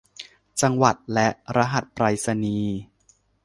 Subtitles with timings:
[0.61, 2.75] จังหวัดและรหัสไปรษณีย์